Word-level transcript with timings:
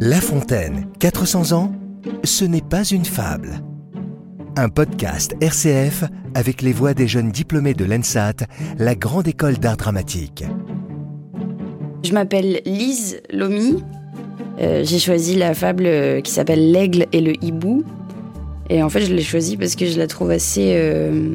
La 0.00 0.20
Fontaine, 0.20 0.86
400 1.00 1.52
ans, 1.52 1.72
ce 2.22 2.44
n'est 2.44 2.60
pas 2.60 2.84
une 2.84 3.04
fable. 3.04 3.60
Un 4.56 4.68
podcast 4.68 5.34
RCF 5.40 6.04
avec 6.34 6.62
les 6.62 6.72
voix 6.72 6.94
des 6.94 7.08
jeunes 7.08 7.30
diplômés 7.30 7.74
de 7.74 7.84
l'ENSAT, 7.84 8.46
la 8.78 8.94
grande 8.94 9.26
école 9.26 9.58
d'art 9.58 9.76
dramatique. 9.76 10.44
Je 12.04 12.12
m'appelle 12.12 12.60
Lise 12.64 13.20
Lomi. 13.32 13.82
Euh, 14.60 14.84
j'ai 14.84 14.98
choisi 14.98 15.34
la 15.34 15.54
fable 15.54 15.86
euh, 15.86 16.20
qui 16.20 16.30
s'appelle 16.30 16.70
L'aigle 16.70 17.06
et 17.12 17.20
le 17.20 17.32
hibou. 17.44 17.82
Et 18.70 18.82
en 18.82 18.88
fait, 18.88 19.00
je 19.00 19.12
l'ai 19.12 19.22
choisie 19.22 19.56
parce 19.56 19.74
que 19.74 19.86
je 19.86 19.98
la 19.98 20.06
trouve 20.06 20.30
assez, 20.30 20.74
euh, 20.76 21.30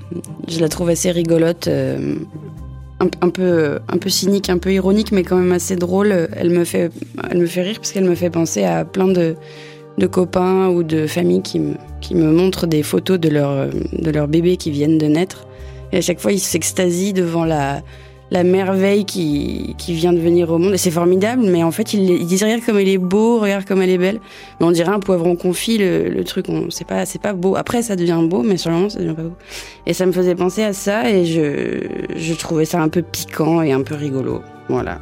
je 0.47 0.59
la 0.59 0.69
trouve 0.69 0.89
assez 0.89 1.11
rigolote, 1.11 1.67
un, 3.21 3.29
peu, 3.29 3.79
un 3.87 3.97
peu 3.97 4.09
cynique, 4.09 4.49
un 4.49 4.57
peu 4.57 4.73
ironique, 4.73 5.11
mais 5.11 5.23
quand 5.23 5.37
même 5.37 5.51
assez 5.51 5.75
drôle. 5.75 6.29
Elle 6.35 6.49
me 6.49 6.63
fait, 6.63 6.91
elle 7.29 7.39
me 7.39 7.45
fait 7.45 7.61
rire 7.61 7.75
parce 7.77 7.91
qu'elle 7.91 8.05
me 8.05 8.15
fait 8.15 8.29
penser 8.29 8.63
à 8.63 8.85
plein 8.85 9.07
de, 9.07 9.35
de 9.97 10.07
copains 10.07 10.67
ou 10.67 10.83
de 10.83 11.07
familles 11.07 11.41
qui 11.41 11.59
me, 11.59 11.73
qui 11.99 12.15
me 12.15 12.31
montrent 12.31 12.67
des 12.67 12.83
photos 12.83 13.19
de 13.19 13.29
leur, 13.29 13.67
de 13.67 14.11
leurs 14.11 14.27
bébés 14.27 14.57
qui 14.57 14.71
viennent 14.71 14.97
de 14.97 15.07
naître. 15.07 15.47
Et 15.91 15.97
à 15.97 16.01
chaque 16.01 16.19
fois, 16.19 16.31
ils 16.31 16.39
s'extasient 16.39 17.13
devant 17.13 17.45
la, 17.45 17.81
la 18.31 18.43
merveille 18.43 19.03
qui, 19.03 19.75
qui 19.77 19.93
vient 19.93 20.13
de 20.13 20.19
venir 20.19 20.49
au 20.49 20.57
monde. 20.57 20.73
Et 20.73 20.77
c'est 20.77 20.89
formidable, 20.89 21.43
mais 21.43 21.63
en 21.63 21.71
fait, 21.71 21.93
ils, 21.93 22.25
disent 22.25 22.43
regarde 22.43 22.63
comme 22.65 22.79
elle 22.79 22.87
est 22.87 22.97
beau, 22.97 23.39
regarde 23.39 23.65
comme 23.65 23.81
elle 23.81 23.89
est 23.89 23.97
belle. 23.97 24.21
Mais 24.59 24.65
on 24.65 24.71
dirait 24.71 24.91
un 24.91 24.99
poivron 24.99 25.35
confit, 25.35 25.77
le, 25.77 26.07
le 26.07 26.23
truc, 26.23 26.47
c'est 26.69 26.87
pas, 26.87 27.05
c'est 27.05 27.21
pas 27.21 27.33
beau. 27.33 27.57
Après, 27.57 27.81
ça 27.81 27.97
devient 27.97 28.21
beau, 28.23 28.41
mais 28.41 28.55
sur 28.55 28.69
le 28.69 28.77
moment, 28.77 28.89
ça 28.89 28.99
devient 28.99 29.13
pas 29.13 29.23
beau. 29.23 29.35
Et 29.85 29.93
ça 29.93 30.05
me 30.05 30.13
faisait 30.13 30.35
penser 30.35 30.63
à 30.63 30.71
ça, 30.71 31.09
et 31.09 31.25
je, 31.25 31.81
je 32.15 32.33
trouvais 32.33 32.65
ça 32.65 32.81
un 32.81 32.89
peu 32.89 33.01
piquant 33.01 33.61
et 33.61 33.73
un 33.73 33.83
peu 33.83 33.95
rigolo. 33.95 34.41
Voilà. 34.69 34.99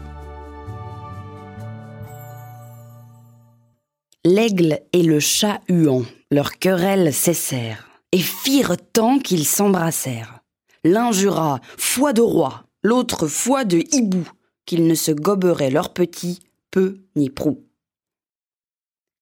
L'aigle 4.26 4.80
et 4.92 5.04
le 5.04 5.20
chat 5.20 5.62
huant, 5.70 6.04
leur 6.32 6.58
querelle 6.58 7.14
cessèrent, 7.14 7.88
et 8.12 8.18
firent 8.18 8.76
tant 8.92 9.20
qu'ils 9.20 9.46
s'embrassèrent. 9.46 10.40
L'un 10.84 11.12
jura, 11.12 11.60
foi 11.78 12.14
de 12.14 12.22
roi, 12.22 12.64
l'autre 12.84 13.28
foi 13.28 13.66
de 13.66 13.84
hibou, 13.92 14.30
qu'ils 14.66 14.88
ne 14.88 14.96
se 14.96 15.12
goberaient 15.12 15.72
leurs 15.72 15.94
petits, 15.94 16.40
peu 16.72 17.00
ni 17.16 17.30
prou. 17.30 17.64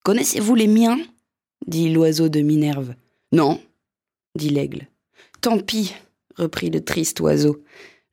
Connaissez-vous 0.03 0.55
les 0.55 0.67
miens? 0.67 0.99
dit 1.65 1.89
l'oiseau 1.89 2.29
de 2.29 2.39
Minerve. 2.41 2.93
Non, 3.31 3.59
dit 4.35 4.49
l'aigle. 4.49 4.87
Tant 5.41 5.59
pis, 5.59 5.93
reprit 6.35 6.69
le 6.69 6.83
triste 6.83 7.19
oiseau. 7.19 7.63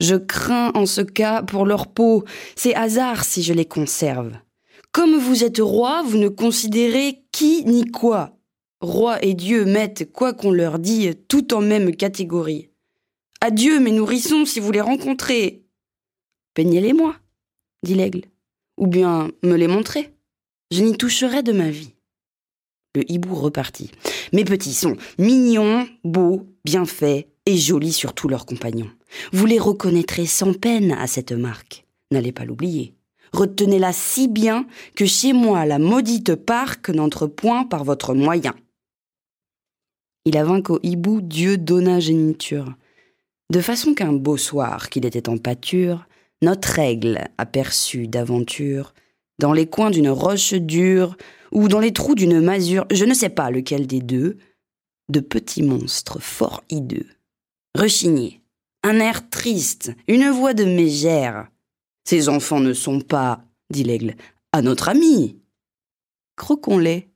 Je 0.01 0.17
crains 0.17 0.73
en 0.75 0.87
ce 0.87 1.01
cas 1.01 1.43
pour 1.43 1.67
leur 1.67 1.87
peau, 1.87 2.25
c'est 2.57 2.75
hasard 2.75 3.25
si 3.25 3.43
je 3.43 3.53
les 3.53 3.65
conserve. 3.65 4.33
Comme 4.93 5.17
vous 5.17 5.45
êtes 5.45 5.59
roi, 5.59 6.03
vous 6.03 6.19
ne 6.19 6.29
considérez 6.29 7.25
qui 7.33 7.65
ni 7.65 7.85
quoi. 7.85 8.37
Roi 8.81 9.25
et 9.25 9.35
Dieu 9.35 9.65
mettent, 9.65 10.13
quoi 10.13 10.33
qu'on 10.33 10.51
leur 10.51 10.79
dit, 10.79 11.11
tout 11.29 11.55
en 11.55 11.61
même 11.61 11.95
catégorie. 11.97 12.71
Adieu, 13.47 13.79
mes 13.79 13.91
nourrissons, 13.91 14.47
si 14.47 14.59
vous 14.59 14.73
les 14.73 14.81
rencontrez. 14.81 15.67
Peignez-les-moi, 16.55 17.15
dit 17.83 17.93
l'aigle, 17.93 18.23
ou 18.79 18.87
bien 18.87 19.33
me 19.43 19.57
les 19.57 19.69
montrez. 19.69 20.15
Je 20.71 20.83
n'y 20.83 20.97
toucherai 20.97 21.43
de 21.43 21.53
ma 21.53 21.69
vie. 21.69 21.93
Le 22.95 23.03
hibou 23.13 23.35
repartit. 23.35 23.91
Mes 24.33 24.47
petits 24.47 24.73
sont 24.73 24.97
mignons, 25.19 25.87
beaux, 26.05 26.47
bien 26.65 26.87
faits 26.87 27.29
et 27.45 27.59
jolis 27.59 27.93
sur 27.93 28.15
tous 28.15 28.29
leurs 28.29 28.47
compagnons. 28.47 28.91
Vous 29.35 29.45
les 29.45 29.59
reconnaîtrez 29.59 30.25
sans 30.25 30.55
peine 30.55 30.93
à 30.93 31.07
cette 31.07 31.33
marque. 31.33 31.85
N'allez 32.13 32.33
pas 32.33 32.47
l'oublier. 32.47 32.95
Retenez-la 33.35 33.93
si 33.93 34.27
bien 34.27 34.67
que 34.97 35.05
chez 35.05 35.35
moi 35.35 35.67
la 35.67 35.79
maudite 35.79 36.35
parque 36.35 36.89
n'entre 36.89 37.27
point 37.27 37.65
par 37.65 37.85
votre 37.85 38.15
moyen. 38.15 38.55
Il 40.25 40.39
avint 40.39 40.63
qu'au 40.63 40.81
hibou 40.83 41.21
Dieu 41.21 41.59
donna 41.59 42.01
géniture 42.01 42.75
de 43.51 43.61
façon 43.61 43.95
qu'un 43.95 44.13
beau 44.13 44.37
soir 44.37 44.91
qu'il 44.91 45.05
était 45.07 45.29
en 45.29 45.39
pâture, 45.39 46.07
notre 46.43 46.79
aigle 46.79 47.29
aperçut 47.39 48.09
d'aventure, 48.09 48.95
dans 49.39 49.53
les 49.53 49.67
coins 49.67 49.91
d'une 49.91 50.11
roche 50.11 50.55
dure, 50.55 51.17
ou 51.53 51.69
dans 51.69 51.81
les 51.81 51.93
trous 51.93 52.15
d'une 52.15 52.41
masure, 52.41 52.87
je 52.91 53.05
ne 53.05 53.15
sais 53.15 53.29
pas 53.29 53.51
lequel 53.51 53.87
des 53.87 54.01
deux, 54.01 54.39
de 55.09 55.21
petits 55.21 55.63
monstres 55.63 56.21
fort 56.21 56.65
hideux. 56.71 57.07
Rechignés, 57.77 58.41
un 58.83 58.99
air 59.01 59.29
triste, 59.29 59.93
une 60.09 60.31
voix 60.31 60.55
de 60.55 60.65
mégère. 60.65 61.49
Ces 62.05 62.29
enfants 62.29 62.61
ne 62.61 62.73
sont 62.73 63.01
pas, 63.01 63.45
dit 63.71 63.85
l'aigle, 63.85 64.15
à 64.53 64.63
notre 64.63 64.89
ami. 64.89 65.39
Croquons-les. 66.37 67.09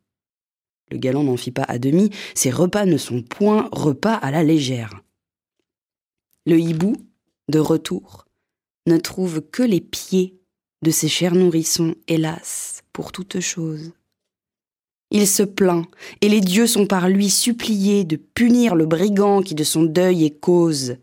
Le 0.91 0.99
galant 0.99 1.25
n'en 1.25 1.37
fit 1.37 1.51
pas 1.51 1.65
à 1.69 1.79
demi, 1.79 2.11
ces 2.35 2.51
repas 2.51 2.87
ne 2.87 2.97
sont 2.97 3.23
point 3.23 3.69
repas 3.73 4.15
à 4.15 4.31
la 4.31 4.43
légère. 4.43 5.03
Le 6.49 6.59
hibou, 6.59 6.97
de 7.51 7.59
retour, 7.59 8.25
ne 8.87 8.97
trouve 8.97 9.43
que 9.43 9.63
les 9.63 9.83
pieds 9.83 10.41
de 10.81 10.91
ses 10.91 11.07
chers 11.07 11.35
nourrissons, 11.35 11.95
hélas, 12.07 12.85
pour 12.95 13.13
toute 13.13 13.39
chose. 13.41 13.93
Il 15.11 15.27
se 15.27 15.43
plaint, 15.43 15.87
et 16.23 16.31
les 16.31 16.41
dieux 16.41 16.67
sont 16.67 16.87
par 16.87 17.11
lui 17.11 17.29
suppliés 17.29 18.05
de 18.05 18.17
punir 18.17 18.77
le 18.77 18.87
brigand 18.87 19.43
qui 19.43 19.55
de 19.55 19.63
son 19.63 19.83
deuil 19.83 20.25
est 20.25 20.41
cause. 20.41 20.97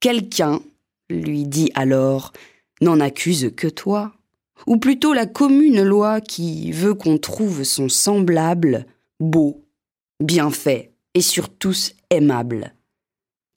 Quelqu'un, 0.00 0.62
lui 1.08 1.44
dit 1.44 1.70
alors, 1.76 2.32
n'en 2.80 2.98
accuse 2.98 3.52
que 3.56 3.68
toi, 3.68 4.12
ou 4.66 4.78
plutôt 4.78 5.14
la 5.14 5.26
commune 5.26 5.84
loi 5.84 6.20
qui 6.20 6.72
veut 6.72 6.94
qu'on 6.94 7.18
trouve 7.18 7.62
son 7.62 7.88
semblable 7.88 8.84
beau, 9.20 9.64
bien 10.18 10.50
fait, 10.50 10.92
et 11.14 11.22
sur 11.22 11.48
tous 11.50 11.94
aimable. 12.10 12.74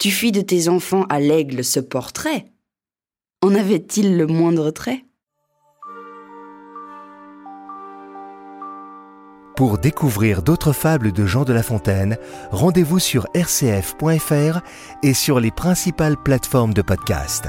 Tu 0.01 0.09
fis 0.09 0.31
de 0.31 0.41
tes 0.41 0.67
enfants 0.67 1.06
à 1.09 1.19
l'aigle 1.19 1.63
ce 1.63 1.79
portrait. 1.79 2.45
En 3.44 3.53
avait-il 3.53 4.17
le 4.17 4.25
moindre 4.25 4.72
trait? 4.72 5.06
Pour 9.56 9.78
découvrir 9.78 10.41
d'autres 10.41 10.73
fables 10.73 11.11
de 11.11 11.28
Jean 11.28 11.44
de 11.44 11.53
La 11.53 11.61
Fontaine, 11.61 12.17
rendez-vous 12.50 12.97
sur 12.97 13.28
rcf.fr 13.35 14.61
et 15.03 15.13
sur 15.13 15.40
les 15.40 15.51
principales 15.51 16.17
plateformes 16.17 16.73
de 16.73 16.81
podcast. 16.81 17.45